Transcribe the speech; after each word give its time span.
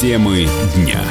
Темы 0.00 0.48
дня 0.74 1.04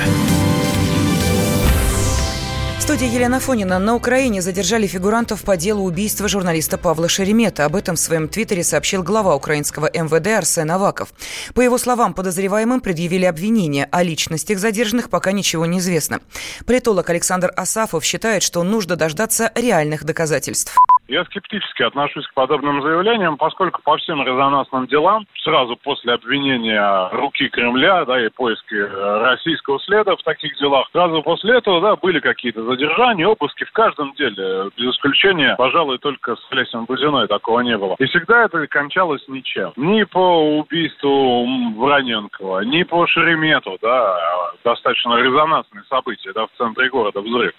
студии 2.90 3.14
Елена 3.14 3.40
Фонина. 3.40 3.78
На 3.78 3.94
Украине 3.94 4.42
задержали 4.42 4.88
фигурантов 4.88 5.44
по 5.44 5.56
делу 5.56 5.84
убийства 5.84 6.28
журналиста 6.28 6.80
Павла 6.80 7.08
Шеремета. 7.08 7.66
Об 7.66 7.76
этом 7.76 7.96
в 7.96 8.00
своем 8.00 8.28
твиттере 8.28 8.64
сообщил 8.64 9.04
глава 9.04 9.36
украинского 9.36 9.92
МВД 9.94 10.26
Арсен 10.30 10.72
Аваков. 10.72 11.10
По 11.54 11.62
его 11.62 11.78
словам, 11.78 12.16
подозреваемым 12.16 12.82
предъявили 12.82 13.26
обвинения. 13.26 13.88
О 13.92 14.02
личностях 14.02 14.58
задержанных 14.58 15.12
пока 15.12 15.34
ничего 15.34 15.68
не 15.68 15.78
известно. 15.78 16.20
Политолог 16.66 17.08
Александр 17.12 17.54
Асафов 17.56 18.04
считает, 18.04 18.42
что 18.42 18.64
нужно 18.64 18.96
дождаться 18.96 19.52
реальных 19.54 20.04
доказательств. 20.04 20.76
Я 21.10 21.26
скептически 21.26 21.82
отношусь 21.82 22.28
к 22.28 22.36
подобным 22.36 22.84
заявлениям, 22.84 23.36
поскольку 23.36 23.82
по 23.82 23.98
всем 23.98 24.22
резонансным 24.22 24.86
делам, 24.86 25.26
сразу 25.42 25.76
после 25.76 26.14
обвинения 26.14 27.10
руки 27.12 27.50
Кремля, 27.50 28.06
да, 28.06 28.24
и 28.24 28.30
поиски 28.30 28.76
э, 28.76 29.22
российского 29.24 29.80
следа 29.80 30.16
в 30.16 30.22
таких 30.22 30.56
делах, 30.60 30.88
сразу 30.92 31.24
после 31.24 31.58
этого, 31.58 31.82
да, 31.82 31.96
были 31.96 32.20
какие-то 32.20 32.64
задержания, 32.64 33.26
обыски 33.26 33.64
в 33.64 33.72
каждом 33.72 34.14
деле, 34.14 34.70
без 34.78 34.94
исключения, 34.94 35.56
пожалуй, 35.58 35.98
только 35.98 36.36
с 36.36 36.52
Лесем 36.52 36.86
Бузиной 36.86 37.28
такого 37.28 37.62
не 37.62 37.76
было. 37.76 37.96
И 37.98 38.06
всегда 38.06 38.46
это 38.46 38.68
кончалось 38.68 39.28
ничем. 39.28 39.74
Ни 39.78 40.04
по 40.04 40.60
убийству 40.60 41.48
Вороненкова, 41.76 42.60
ни 42.66 42.84
по 42.84 43.08
Шеремету, 43.08 43.80
да, 43.82 44.16
достаточно 44.64 45.16
резонансные 45.16 45.84
события, 45.90 46.34
да, 46.34 46.46
в 46.46 46.52
центре 46.56 46.88
города 46.90 47.20
взрыв 47.20 47.54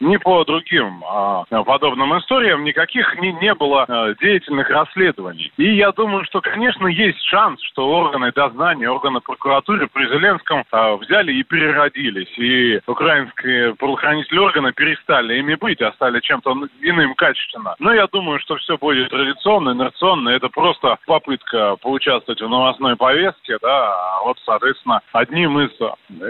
ни 0.00 0.16
по 0.16 0.44
другим 0.44 1.02
а, 1.04 1.44
подобным 1.64 2.18
историям 2.18 2.64
никаких 2.64 2.93
не, 2.94 3.32
не 3.32 3.54
было 3.54 3.84
а, 3.88 4.14
деятельных 4.14 4.68
расследований. 4.70 5.52
И 5.56 5.74
я 5.76 5.92
думаю, 5.92 6.24
что, 6.24 6.40
конечно, 6.40 6.86
есть 6.86 7.20
шанс, 7.24 7.60
что 7.62 7.88
органы 7.88 8.32
дознания, 8.32 8.90
органы 8.90 9.20
прокуратуры 9.20 9.88
при 9.88 10.06
Зеленском 10.06 10.64
а, 10.70 10.96
взяли 10.96 11.32
и 11.32 11.42
переродились. 11.42 12.32
И 12.38 12.80
украинские 12.86 13.74
правоохранительные 13.74 14.44
органы 14.44 14.72
перестали 14.72 15.38
ими 15.38 15.54
быть, 15.54 15.80
а 15.82 15.92
стали 15.92 16.20
чем-то 16.20 16.54
иным 16.80 17.14
качественно. 17.14 17.74
Но 17.78 17.92
я 17.92 18.06
думаю, 18.06 18.38
что 18.40 18.56
все 18.56 18.76
будет 18.78 19.10
традиционно, 19.10 19.70
инерционно. 19.70 20.30
Это 20.30 20.48
просто 20.48 20.96
попытка 21.06 21.76
поучаствовать 21.76 22.40
в 22.40 22.48
новостной 22.48 22.96
повестке, 22.96 23.58
да, 23.60 24.18
а 24.18 24.22
вот, 24.24 24.38
соответственно, 24.44 25.00
одним 25.12 25.58
из 25.60 25.70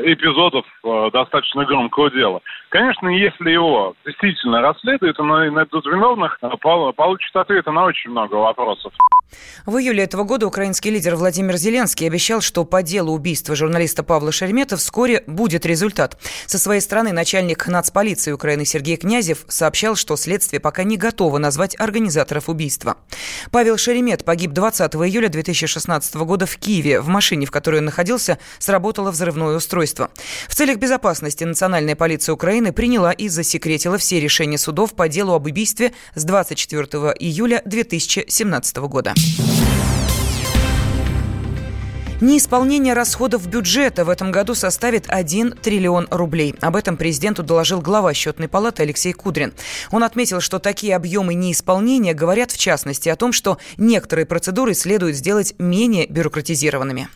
эпизодов 0.05 0.65
а, 0.85 1.11
достаточно 1.11 1.65
громкого 1.65 2.11
дела. 2.11 2.41
Конечно, 2.69 3.09
если 3.09 3.51
его 3.51 3.95
действительно 4.05 4.61
расследуют 4.61 5.19
и 5.19 5.23
найдут 5.23 5.87
виновных, 5.87 6.39
э, 6.43 6.49
получат 6.57 7.35
ответы 7.37 7.71
на 7.71 7.85
очень 7.85 8.11
много 8.11 8.35
вопросов. 8.35 8.93
В 9.67 9.79
июле 9.79 10.05
этого 10.05 10.25
года 10.25 10.47
украинский 10.47 10.91
лидер 10.91 11.17
Владимир 11.17 11.57
Зеленский 11.57 12.07
обещал, 12.07 12.41
что 12.41 12.65
по 12.65 12.83
делу 12.83 13.13
убийства 13.13 13.55
журналиста 13.55 14.03
Павла 14.03 14.31
Шеремета 14.31 14.77
вскоре 14.77 15.25
будет 15.27 15.65
результат. 15.67 16.19
Со 16.47 16.59
своей 16.59 16.81
стороны 16.81 17.13
начальник 17.13 17.67
нацполиции 17.67 18.33
Украины 18.33 18.65
Сергей 18.65 18.97
Князев 18.97 19.45
сообщал, 19.49 19.97
что 19.97 20.17
следствие 20.17 20.61
пока 20.61 20.85
не 20.85 20.97
готово 20.97 21.39
назвать 21.39 21.79
организаторов 21.81 22.49
убийства. 22.49 22.97
Павел 23.51 23.79
Шеремет 23.79 24.25
погиб 24.25 24.53
20 24.53 24.95
июля 24.97 25.29
2016 25.29 26.15
года 26.17 26.47
в 26.47 26.57
Киеве. 26.57 27.01
В 27.01 27.09
машине, 27.09 27.47
в 27.47 27.51
которой 27.51 27.79
он 27.79 27.87
находился, 27.87 28.39
сработало 28.59 29.11
взрывное 29.11 29.57
устройство. 29.57 30.11
В 30.49 30.55
целях 30.55 30.77
безопасности 30.77 31.45
национальная 31.45 31.97
полиция 31.97 32.35
Украины 32.35 32.73
приняла 32.73 33.13
и 33.13 33.29
засекретила 33.29 33.99
все 33.99 34.21
решения 34.21 34.59
судов 34.59 34.95
по 34.95 35.09
делу 35.09 35.33
об 35.33 35.47
убийстве 35.47 35.93
с 36.15 36.25
24 36.35 37.15
июля 37.21 37.63
2017 37.65 38.77
года. 38.79 39.15
Неисполнение 42.21 42.93
расходов 42.93 43.47
бюджета 43.47 44.05
в 44.05 44.09
этом 44.09 44.33
году 44.33 44.57
составит 44.57 45.05
1 45.07 45.53
триллион 45.63 46.09
рублей. 46.11 46.57
Об 46.61 46.75
этом 46.75 46.97
президенту 46.97 47.45
доложил 47.45 47.81
глава 47.81 48.13
счетной 48.15 48.49
палаты 48.49 48.83
Алексей 48.83 49.13
Кудрин. 49.13 49.53
Он 49.93 50.03
отметил, 50.03 50.41
что 50.41 50.59
такие 50.59 50.97
объемы 50.97 51.35
неисполнения 51.35 52.15
говорят 52.15 52.51
в 52.51 52.59
частности 52.59 53.09
о 53.09 53.15
том, 53.15 53.33
что 53.33 53.59
некоторые 53.77 54.27
процедуры 54.27 54.75
следует 54.75 55.15
сделать 55.15 55.55
менее 55.59 56.09
бюрократизированными. 56.09 57.09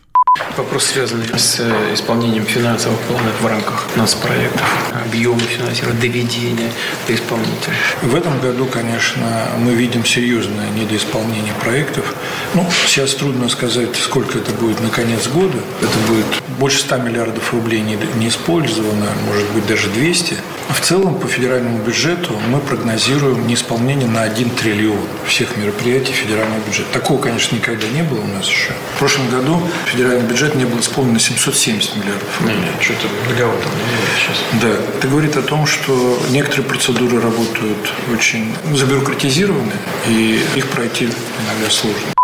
Вопрос, 0.57 0.85
связанный 0.85 1.27
с 1.37 1.59
э, 1.59 1.93
исполнением 1.93 2.45
финансовых 2.45 2.99
планов 3.01 3.41
в 3.41 3.45
рамках 3.47 3.87
нас 3.95 4.13
проектов, 4.13 4.67
объемы 5.05 5.39
финансирования, 5.39 5.99
доведения 5.99 6.71
до 7.07 7.15
исполнителя. 7.15 7.73
В 8.03 8.15
этом 8.15 8.39
году, 8.39 8.65
конечно, 8.65 9.49
мы 9.57 9.73
видим 9.73 10.05
серьезное 10.05 10.69
недоисполнение 10.69 11.53
проектов. 11.55 12.15
Ну, 12.53 12.67
сейчас 12.85 13.15
трудно 13.15 13.49
сказать, 13.49 13.95
сколько 13.95 14.37
это 14.37 14.51
будет 14.51 14.79
на 14.81 14.89
конец 14.89 15.27
года. 15.27 15.57
Это 15.81 16.11
будет 16.11 16.25
больше 16.59 16.79
100 16.79 16.97
миллиардов 16.97 17.53
рублей 17.53 17.81
не, 17.81 17.97
не 18.17 18.27
использовано, 18.27 19.07
может 19.25 19.49
быть, 19.51 19.65
даже 19.65 19.87
200. 19.89 20.35
В 20.69 20.81
целом, 20.81 21.15
по 21.15 21.27
федеральному 21.27 21.79
бюджету 21.79 22.37
мы 22.49 22.59
прогнозируем 22.59 23.47
неисполнение 23.47 24.07
на 24.07 24.21
1 24.23 24.49
триллион 24.51 24.99
всех 25.25 25.57
мероприятий 25.57 26.13
федерального 26.13 26.59
бюджета. 26.67 26.91
Такого, 26.93 27.21
конечно, 27.21 27.55
никогда 27.55 27.87
не 27.87 28.03
было 28.03 28.19
у 28.19 28.27
нас 28.27 28.47
еще. 28.47 28.73
В 28.95 28.99
прошлом 28.99 29.29
году 29.29 29.61
федеральный 29.85 30.27
бюджет 30.27 30.55
не 30.55 30.65
был 30.65 30.79
исполнен 30.79 31.13
на 31.13 31.19
770 31.19 31.95
миллиардов 31.95 32.41
рублей. 32.41 32.57
Нет, 32.57 32.81
что-то 32.81 33.07
договор 33.29 33.55
там 33.55 33.71
сейчас. 34.19 34.61
Да, 34.61 34.97
это 34.97 35.07
говорит 35.07 35.37
о 35.37 35.41
том, 35.41 35.65
что 35.65 36.21
некоторые 36.29 36.65
процедуры 36.65 37.21
работают 37.21 37.93
очень 38.13 38.53
забюрократизированы, 38.75 39.73
и 40.07 40.39
их 40.55 40.67
пройти 40.67 41.05
иногда 41.05 41.69
сложно. 41.69 42.18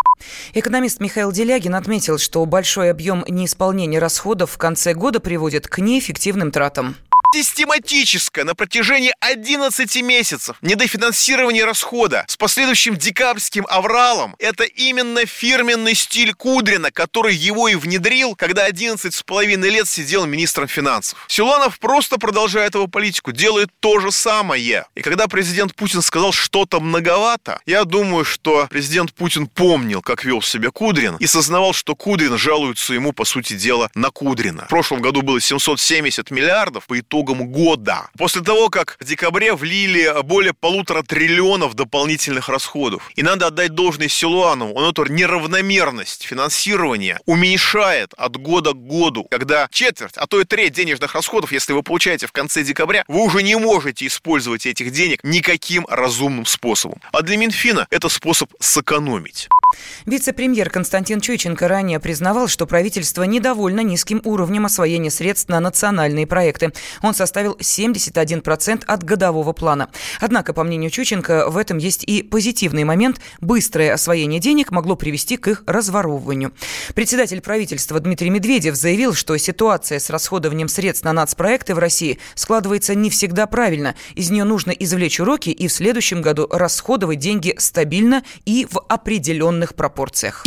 Экономист 0.57 1.01
Михаил 1.01 1.33
Делягин 1.33 1.75
отметил, 1.75 2.17
что 2.17 2.45
большой 2.45 2.89
объем 2.89 3.25
неисполнения 3.27 3.99
расходов 3.99 4.51
в 4.51 4.57
конце 4.57 4.93
года 4.93 5.19
приводит 5.19 5.67
к 5.67 5.79
неэффективным 5.79 6.49
тратам 6.49 6.95
систематическое 7.35 8.45
на 8.45 8.55
протяжении 8.55 9.13
11 9.19 10.01
месяцев 10.03 10.55
недофинансирование 10.61 11.65
расхода 11.65 12.23
с 12.29 12.37
последующим 12.37 12.95
декабрьским 12.95 13.65
авралом– 13.69 14.37
это 14.39 14.63
именно 14.63 15.25
фирменный 15.25 15.95
стиль 15.95 16.33
Кудрина, 16.33 16.91
который 16.91 17.35
его 17.35 17.67
и 17.67 17.75
внедрил, 17.75 18.35
когда 18.35 18.63
11 18.63 19.13
с 19.13 19.21
половиной 19.23 19.69
лет 19.69 19.89
сидел 19.89 20.25
министром 20.25 20.69
финансов. 20.69 21.25
Силуанов 21.27 21.77
просто 21.79 22.17
продолжает 22.17 22.75
его 22.75 22.87
политику, 22.87 23.33
делает 23.33 23.69
то 23.81 23.99
же 23.99 24.13
самое. 24.13 24.85
И 24.95 25.01
когда 25.01 25.27
президент 25.27 25.75
Путин 25.75 26.01
сказал 26.01 26.31
что-то 26.31 26.79
многовато, 26.79 27.59
я 27.65 27.83
думаю, 27.83 28.23
что 28.23 28.67
президент 28.69 29.13
Путин 29.13 29.47
помнил, 29.47 30.01
как 30.01 30.23
вел 30.23 30.41
себя 30.41 30.71
Кудрин 30.71 31.17
и 31.17 31.27
сознавал, 31.27 31.73
что 31.73 31.95
Кудрин 31.95 32.37
жалуется 32.37 32.93
ему, 32.93 33.11
по 33.11 33.25
сути 33.25 33.55
дела, 33.55 33.89
на 33.93 34.09
Кудрина. 34.09 34.65
В 34.65 34.69
прошлом 34.69 35.01
году 35.01 35.21
было 35.21 35.41
770 35.41 36.31
миллиардов, 36.31 36.85
по 36.85 36.97
итогу 36.97 37.24
итогам 37.25 37.47
года. 37.47 38.09
После 38.17 38.41
того, 38.41 38.69
как 38.69 38.97
в 38.99 39.05
декабре 39.05 39.53
влили 39.53 40.13
более 40.23 40.53
полутора 40.53 41.03
триллионов 41.03 41.73
дополнительных 41.73 42.49
расходов. 42.49 43.09
И 43.15 43.23
надо 43.23 43.47
отдать 43.47 43.73
должное 43.73 44.07
Силуанову. 44.07 44.73
Он 44.73 44.89
эту 44.89 45.05
неравномерность 45.05 46.23
финансирования 46.23 47.19
уменьшает 47.25 48.13
от 48.17 48.37
года 48.37 48.71
к 48.71 48.87
году, 48.87 49.25
когда 49.29 49.67
четверть, 49.71 50.17
а 50.17 50.27
то 50.27 50.39
и 50.39 50.43
треть 50.43 50.73
денежных 50.73 51.15
расходов, 51.15 51.51
если 51.51 51.73
вы 51.73 51.83
получаете 51.83 52.27
в 52.27 52.31
конце 52.31 52.63
декабря, 52.63 53.03
вы 53.07 53.23
уже 53.23 53.43
не 53.43 53.55
можете 53.55 54.07
использовать 54.07 54.65
этих 54.65 54.91
денег 54.91 55.19
никаким 55.23 55.85
разумным 55.89 56.45
способом. 56.45 57.01
А 57.11 57.21
для 57.21 57.37
Минфина 57.37 57.87
это 57.89 58.09
способ 58.09 58.51
сэкономить. 58.59 59.49
Вице-премьер 60.05 60.69
Константин 60.69 61.19
Чуйченко 61.19 61.67
ранее 61.67 61.99
признавал, 61.99 62.47
что 62.47 62.67
правительство 62.67 63.23
недовольно 63.23 63.79
низким 63.79 64.21
уровнем 64.23 64.65
освоения 64.65 65.09
средств 65.09 65.49
на 65.49 65.59
национальные 65.59 66.27
проекты. 66.27 66.71
Он 67.01 67.15
составил 67.15 67.57
71% 67.59 68.83
от 68.85 69.03
годового 69.03 69.53
плана. 69.53 69.89
Однако, 70.19 70.53
по 70.53 70.63
мнению 70.63 70.91
Чученко, 70.91 71.49
в 71.49 71.57
этом 71.57 71.77
есть 71.77 72.03
и 72.03 72.21
позитивный 72.21 72.83
момент. 72.83 73.19
Быстрое 73.41 73.93
освоение 73.93 74.39
денег 74.39 74.71
могло 74.71 74.95
привести 74.95 75.37
к 75.37 75.47
их 75.47 75.63
разворовыванию. 75.65 76.53
Председатель 76.93 77.41
правительства 77.41 77.99
Дмитрий 77.99 78.29
Медведев 78.29 78.75
заявил, 78.75 79.13
что 79.13 79.35
ситуация 79.37 79.99
с 79.99 80.09
расходованием 80.09 80.67
средств 80.67 81.03
на 81.03 81.13
нацпроекты 81.13 81.73
в 81.73 81.79
России 81.79 82.19
складывается 82.35 82.93
не 82.95 83.09
всегда 83.09 83.47
правильно. 83.47 83.95
Из 84.13 84.29
нее 84.29 84.43
нужно 84.43 84.71
извлечь 84.71 85.19
уроки 85.19 85.49
и 85.49 85.67
в 85.67 85.73
следующем 85.73 86.21
году 86.21 86.47
расходовать 86.51 87.19
деньги 87.19 87.55
стабильно 87.57 88.23
и 88.45 88.67
в 88.69 88.79
определенных 88.87 89.64
пропорциях. 89.73 90.43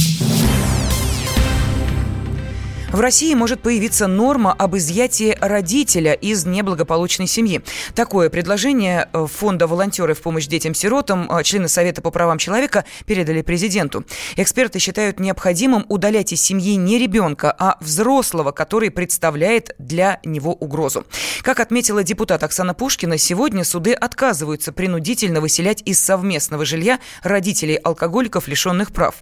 В 2.90 3.00
России 3.00 3.34
может 3.34 3.60
появиться 3.60 4.06
норма 4.06 4.50
об 4.50 4.74
изъятии 4.74 5.36
родителя 5.42 6.14
из 6.14 6.46
неблагополучной 6.46 7.26
семьи. 7.26 7.60
Такое 7.94 8.30
предложение 8.30 9.10
э, 9.12 9.26
фонда 9.26 9.66
«Волонтеры 9.66 10.14
в 10.14 10.22
помощь 10.22 10.46
детям-сиротам» 10.46 11.30
э, 11.30 11.42
члены 11.42 11.68
Совета 11.68 12.00
по 12.00 12.10
правам 12.10 12.38
человека 12.38 12.86
передали 13.04 13.42
президенту. 13.42 14.06
Эксперты 14.36 14.78
считают 14.78 15.20
необходимым 15.20 15.84
удалять 15.90 16.32
из 16.32 16.40
семьи 16.40 16.76
не 16.76 16.98
ребенка, 16.98 17.54
а 17.58 17.76
взрослого, 17.80 18.52
который 18.52 18.90
представляет 18.90 19.74
для 19.78 20.18
него 20.24 20.54
угрозу. 20.54 21.04
Как 21.42 21.60
отметила 21.60 22.02
депутат 22.02 22.42
Оксана 22.42 22.72
Пушкина, 22.72 23.18
сегодня 23.18 23.64
суды 23.64 23.92
отказываются 23.92 24.72
принудительно 24.72 25.42
выселять 25.42 25.82
из 25.84 26.02
совместного 26.02 26.64
жилья 26.64 27.00
родителей 27.22 27.74
алкоголиков, 27.76 28.48
лишенных 28.48 28.92
прав. 28.92 29.16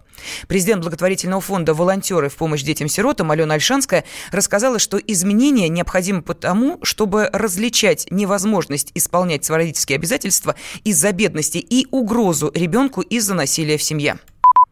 Президент 0.47 0.83
благотворительного 0.83 1.41
фонда 1.41 1.73
«Волонтеры 1.73 2.29
в 2.29 2.35
помощь 2.37 2.63
детям-сиротам» 2.63 3.29
Алена 3.29 3.56
Альшанская 3.57 4.03
рассказала, 4.31 4.79
что 4.79 4.97
изменения 4.97 5.69
необходимы 5.69 6.21
потому, 6.21 6.79
чтобы 6.83 7.29
различать 7.33 8.07
невозможность 8.09 8.91
исполнять 8.95 9.45
свои 9.45 9.59
родительские 9.59 9.97
обязательства 9.97 10.55
из-за 10.83 11.11
бедности 11.11 11.57
и 11.57 11.87
угрозу 11.91 12.51
ребенку 12.53 13.01
из-за 13.01 13.33
насилия 13.33 13.77
в 13.77 13.83
семье. 13.83 14.17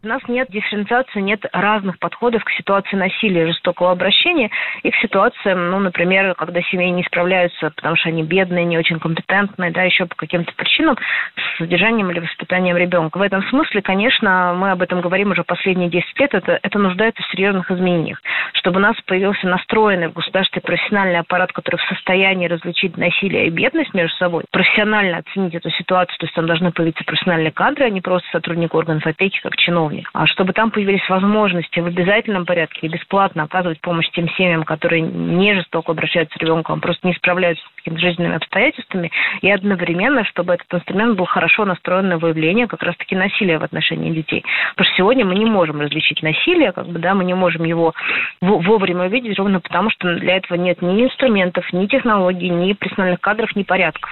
У 0.05 0.07
нас 0.07 0.21
нет 0.27 0.49
дифференциации, 0.51 1.19
нет 1.19 1.43
разных 1.51 1.97
подходов 1.97 2.43
к 2.43 2.51
ситуации 2.51 2.95
насилия, 2.95 3.47
жестокого 3.47 3.89
обращения 3.89 4.51
и 4.83 4.91
к 4.91 4.95
ситуациям, 4.97 5.71
ну, 5.71 5.79
например, 5.79 6.35
когда 6.35 6.61
семьи 6.61 6.91
не 6.91 7.01
справляются, 7.01 7.71
потому 7.71 7.95
что 7.95 8.09
они 8.09 8.21
бедные, 8.21 8.65
не 8.65 8.77
очень 8.77 8.99
компетентные, 8.99 9.71
да, 9.71 9.81
еще 9.81 10.05
по 10.05 10.13
каким-то 10.13 10.53
причинам 10.53 10.95
с 11.35 11.57
содержанием 11.57 12.11
или 12.11 12.19
воспитанием 12.19 12.77
ребенка. 12.77 13.17
В 13.17 13.21
этом 13.23 13.41
смысле, 13.49 13.81
конечно, 13.81 14.53
мы 14.55 14.69
об 14.69 14.83
этом 14.83 15.01
говорим 15.01 15.31
уже 15.31 15.43
последние 15.43 15.89
10 15.89 16.19
лет, 16.19 16.35
это, 16.35 16.59
это 16.61 16.77
нуждается 16.77 17.23
в 17.23 17.31
серьезных 17.31 17.71
изменениях. 17.71 18.21
Чтобы 18.65 18.79
у 18.79 18.81
нас 18.81 18.95
появился 19.05 19.45
настроенный 19.45 20.07
в 20.07 20.13
государстве 20.13 20.59
профессиональный 20.59 21.19
аппарат, 21.19 21.51
который 21.51 21.75
в 21.75 21.83
состоянии 21.83 22.47
различить 22.47 22.97
насилие 22.97 23.45
и 23.45 23.51
бедность 23.51 23.93
между 23.93 24.17
собой, 24.17 24.45
профессионально 24.49 25.17
оценить 25.19 25.53
эту 25.53 25.69
ситуацию, 25.69 26.17
то 26.17 26.25
есть 26.25 26.33
там 26.33 26.47
должны 26.47 26.71
появиться 26.71 27.03
профессиональные 27.03 27.51
кадры, 27.51 27.85
а 27.85 27.89
не 27.91 28.01
просто 28.01 28.27
сотрудник 28.31 28.73
органов 28.73 29.05
опеки, 29.05 29.39
как 29.43 29.55
чиновник 29.55 30.09
а 30.15 30.25
чтобы 30.27 30.53
там 30.53 30.71
появились 30.71 31.07
возможности 31.09 31.79
в 31.79 31.85
обязательном 31.85 32.45
порядке 32.45 32.87
и 32.87 32.89
бесплатно 32.89 33.43
оказывать 33.43 33.81
помощь 33.81 34.09
тем 34.11 34.29
семьям, 34.29 34.63
которые 34.63 35.01
не 35.01 35.53
жестоко 35.53 35.91
обращаются 35.91 36.35
с 36.35 36.41
ребенком, 36.41 36.79
а 36.79 36.81
просто 36.81 37.05
не 37.05 37.13
справляются 37.13 37.63
с 37.63 37.74
какими-то 37.85 38.01
жизненными 38.01 38.35
обстоятельствами, 38.35 39.11
и 39.41 39.49
одновременно, 39.49 40.25
чтобы 40.25 40.53
этот 40.53 40.73
инструмент 40.73 41.17
был 41.17 41.25
хорошо 41.25 41.65
настроен 41.65 42.09
на 42.09 42.17
выявление 42.17 42.67
как 42.67 42.81
раз-таки 42.81 43.15
насилия 43.15 43.59
в 43.59 43.63
отношении 43.63 44.11
детей. 44.11 44.43
Потому 44.75 44.85
что 44.87 44.97
сегодня 44.97 45.25
мы 45.25 45.35
не 45.35 45.45
можем 45.45 45.79
различить 45.79 46.21
насилие, 46.23 46.71
как 46.71 46.87
бы, 46.87 46.99
да, 46.99 47.13
мы 47.13 47.23
не 47.25 47.35
можем 47.35 47.63
его 47.63 47.93
вовремя 48.41 49.05
увидеть, 49.05 49.37
ровно 49.37 49.59
потому, 49.59 49.89
что 49.91 50.15
для 50.15 50.37
этого 50.37 50.57
нет 50.57 50.81
ни 50.81 51.03
инструментов, 51.03 51.71
ни 51.73 51.85
технологий, 51.85 52.49
ни 52.49 52.73
персональных 52.73 53.21
кадров, 53.21 53.55
ни 53.55 53.63
порядков. 53.63 54.09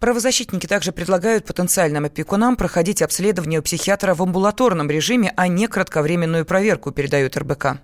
Правозащитники 0.00 0.66
также 0.66 0.92
предлагают 0.92 1.46
потенциальным 1.46 2.06
опекунам 2.06 2.56
проходить 2.56 3.02
обследование 3.02 3.60
у 3.60 3.62
психиатра 3.62 4.14
в 4.14 4.22
амбулаторном 4.22 4.90
режиме, 4.90 5.32
а 5.36 5.46
не 5.46 5.68
кратковременную 5.68 6.46
проверку, 6.46 6.90
передают 6.90 7.36
РБК. 7.36 7.78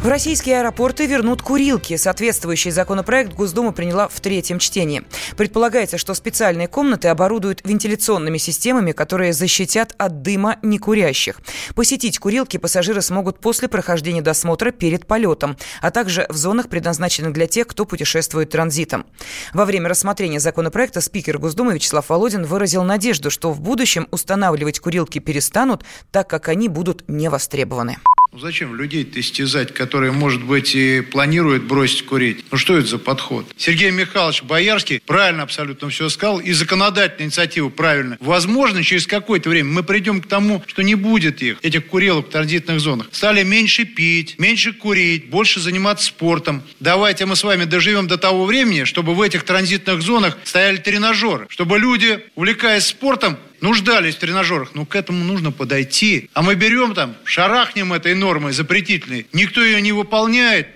В 0.00 0.06
российские 0.06 0.60
аэропорты 0.60 1.06
вернут 1.06 1.42
курилки. 1.42 1.96
Соответствующий 1.96 2.70
законопроект 2.70 3.32
Госдума 3.32 3.72
приняла 3.72 4.06
в 4.06 4.20
третьем 4.20 4.60
чтении. 4.60 5.02
Предполагается, 5.36 5.98
что 5.98 6.14
специальные 6.14 6.68
комнаты 6.68 7.08
оборудуют 7.08 7.62
вентиляционными 7.64 8.38
системами, 8.38 8.92
которые 8.92 9.32
защитят 9.32 9.96
от 9.98 10.22
дыма 10.22 10.58
некурящих. 10.62 11.40
Посетить 11.74 12.20
курилки 12.20 12.58
пассажиры 12.58 13.02
смогут 13.02 13.40
после 13.40 13.66
прохождения 13.66 14.22
досмотра 14.22 14.70
перед 14.70 15.04
полетом, 15.04 15.56
а 15.82 15.90
также 15.90 16.26
в 16.28 16.36
зонах, 16.36 16.68
предназначенных 16.68 17.32
для 17.32 17.48
тех, 17.48 17.66
кто 17.66 17.84
путешествует 17.84 18.50
транзитом. 18.50 19.04
Во 19.52 19.64
время 19.64 19.88
рассмотрения 19.88 20.38
законопроекта 20.38 21.00
спикер 21.00 21.38
Госдумы 21.38 21.74
Вячеслав 21.74 22.08
Володин 22.08 22.44
выразил 22.44 22.84
надежду, 22.84 23.30
что 23.32 23.50
в 23.50 23.60
будущем 23.60 24.06
устанавливать 24.12 24.78
курилки 24.78 25.18
перестанут, 25.18 25.82
так 26.12 26.30
как 26.30 26.48
они 26.48 26.68
будут 26.68 27.02
не 27.08 27.28
востребованы. 27.28 27.96
Зачем 28.32 28.76
людей-то 28.76 29.18
истязать, 29.20 29.72
которые, 29.72 30.12
может 30.12 30.44
быть, 30.44 30.74
и 30.74 31.00
планируют 31.00 31.64
бросить 31.64 32.04
курить? 32.04 32.44
Ну 32.50 32.58
что 32.58 32.76
это 32.76 32.86
за 32.86 32.98
подход? 32.98 33.46
Сергей 33.56 33.90
Михайлович 33.90 34.42
Боярский 34.42 35.00
правильно 35.04 35.42
абсолютно 35.42 35.88
все 35.88 36.08
сказал, 36.10 36.38
и 36.38 36.52
законодательная 36.52 37.26
инициатива 37.26 37.70
правильно. 37.70 38.18
Возможно, 38.20 38.84
через 38.84 39.06
какое-то 39.06 39.48
время 39.48 39.70
мы 39.70 39.82
придем 39.82 40.20
к 40.20 40.26
тому, 40.26 40.62
что 40.66 40.82
не 40.82 40.94
будет 40.94 41.42
их, 41.42 41.56
этих 41.62 41.86
курилок 41.86 42.28
в 42.28 42.30
транзитных 42.30 42.80
зонах. 42.80 43.08
Стали 43.12 43.42
меньше 43.44 43.86
пить, 43.86 44.38
меньше 44.38 44.74
курить, 44.74 45.30
больше 45.30 45.58
заниматься 45.58 46.06
спортом. 46.06 46.62
Давайте 46.80 47.24
мы 47.24 47.34
с 47.34 47.42
вами 47.42 47.64
доживем 47.64 48.08
до 48.08 48.18
того 48.18 48.44
времени, 48.44 48.84
чтобы 48.84 49.14
в 49.14 49.22
этих 49.22 49.44
транзитных 49.44 50.02
зонах 50.02 50.36
стояли 50.44 50.76
тренажеры, 50.76 51.46
чтобы 51.48 51.78
люди, 51.78 52.20
увлекаясь 52.34 52.84
спортом, 52.84 53.38
нуждались 53.60 54.16
в 54.16 54.18
тренажерах. 54.18 54.70
Ну, 54.74 54.86
к 54.86 54.94
этому 54.96 55.24
нужно 55.24 55.52
подойти. 55.52 56.30
А 56.34 56.42
мы 56.42 56.54
берем 56.54 56.94
там, 56.94 57.16
шарахнем 57.24 57.92
этой 57.92 58.14
нормой 58.14 58.52
запретительной. 58.52 59.26
Никто 59.32 59.62
ее 59.62 59.80
не 59.80 59.92
выполняет. 59.92 60.68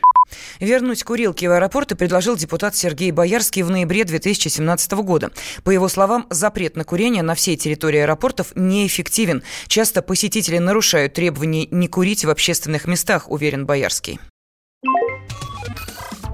Вернуть 0.60 1.04
курилки 1.04 1.44
в 1.46 1.52
аэропорты 1.52 1.94
предложил 1.94 2.36
депутат 2.36 2.74
Сергей 2.74 3.10
Боярский 3.10 3.62
в 3.62 3.70
ноябре 3.70 4.04
2017 4.04 4.92
года. 4.92 5.30
По 5.64 5.70
его 5.70 5.88
словам, 5.88 6.26
запрет 6.30 6.76
на 6.76 6.84
курение 6.84 7.22
на 7.22 7.34
всей 7.34 7.56
территории 7.56 8.00
аэропортов 8.00 8.52
неэффективен. 8.54 9.42
Часто 9.66 10.02
посетители 10.02 10.58
нарушают 10.58 11.14
требования 11.14 11.66
не 11.70 11.88
курить 11.88 12.24
в 12.24 12.30
общественных 12.30 12.86
местах, 12.86 13.30
уверен 13.30 13.66
Боярский. 13.66 14.20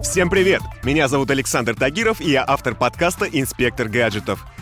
Всем 0.03 0.31
привет! 0.31 0.63
Меня 0.85 1.09
зовут 1.09 1.31
Александр 1.31 1.75
Тагиров, 1.75 2.21
и 2.21 2.31
я 2.31 2.45
автор 2.47 2.75
подкаста 2.75 3.27
«Инспектор 3.27 3.89
гаджетов». 3.89 4.45